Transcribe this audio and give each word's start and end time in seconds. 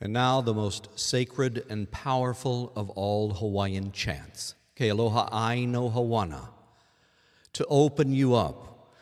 And 0.00 0.12
now, 0.12 0.42
the 0.42 0.52
most 0.52 0.88
sacred 0.94 1.64
and 1.70 1.90
powerful 1.90 2.70
of 2.76 2.90
all 2.90 3.30
Hawaiian 3.30 3.92
chants, 3.92 4.54
Ke 4.76 4.82
aloha 4.82 5.26
ai 5.32 5.64
no 5.64 5.88
Hawana, 5.88 6.50
to 7.54 7.64
open 7.70 8.12
you 8.12 8.34
up, 8.34 8.92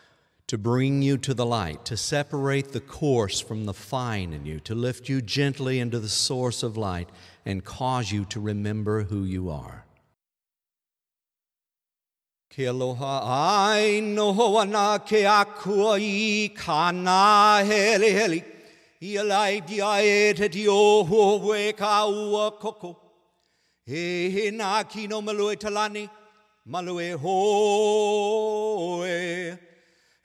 to 0.46 0.56
bring 0.56 1.02
you 1.02 1.18
to 1.18 1.34
the 1.34 1.44
light, 1.44 1.84
to 1.86 1.96
separate 1.96 2.72
the 2.72 2.80
coarse 2.80 3.40
from 3.40 3.64
the 3.64 3.74
fine 3.74 4.32
in 4.32 4.46
you, 4.46 4.60
to 4.60 4.74
lift 4.76 5.08
you 5.08 5.20
gently 5.20 5.80
into 5.80 5.98
the 5.98 6.08
source 6.08 6.62
of 6.62 6.76
light, 6.76 7.08
and 7.44 7.64
cause 7.64 8.12
you 8.12 8.24
to 8.26 8.38
remember 8.38 9.02
who 9.02 9.24
you 9.24 9.50
are. 9.50 9.84
Ke 12.50 12.68
aloha 12.68 13.20
ai 13.24 13.98
no 13.98 14.32
Hawana 14.32 15.00
ke 15.04 15.26
akua 15.26 15.98
i 15.98 16.54
kana 16.54 17.64
hele 17.64 18.10
hele. 18.12 18.53
Ia 19.04 19.22
lai 19.22 19.60
di 19.60 19.80
ae 19.82 20.32
te 20.32 20.48
ti 20.48 20.66
o 20.66 21.04
hoe 21.04 21.72
ka 21.76 22.06
ua 22.08 22.50
koko. 22.52 22.96
He 23.84 24.30
he 24.30 24.50
nā 24.50 24.88
kino 24.88 25.20
malue 25.20 25.56
talani, 25.56 26.08
malue 26.66 27.12
hoe. 27.24 29.08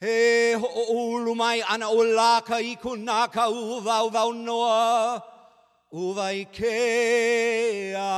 He 0.00 0.52
ho 0.54 0.68
o 0.84 0.96
ulu 0.96 1.34
mai 1.34 1.60
ana 1.68 1.90
o 1.90 2.00
laka 2.20 2.56
i 2.72 2.74
kuna 2.76 3.28
ka 3.28 3.50
uva 3.50 3.96
uva 4.06 4.32
noa. 4.46 5.22
Uva 5.92 6.32
i 6.32 6.44
kea. 6.46 8.10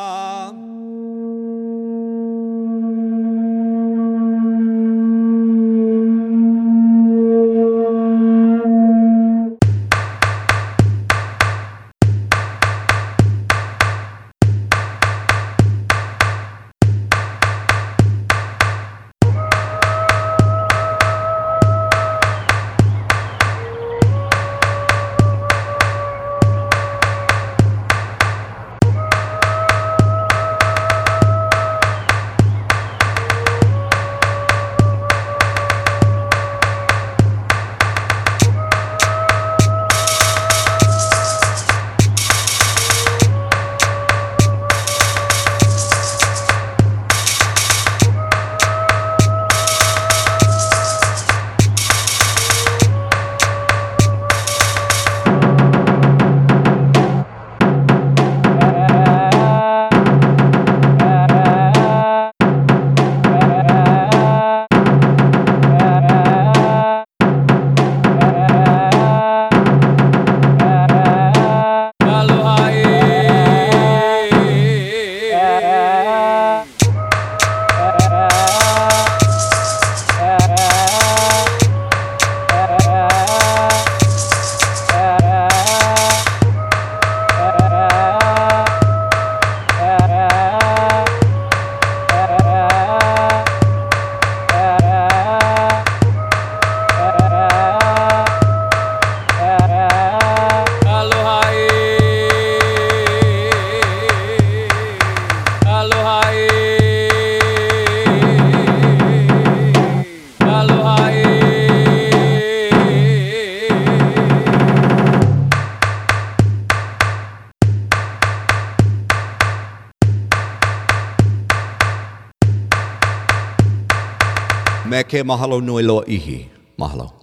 Me 124.92 125.00
ke 125.08 125.22
mahalo 125.24 125.56
nui 125.64 125.82
loa 125.82 126.04
ihi. 126.04 126.38
Mahalo. 126.76 127.21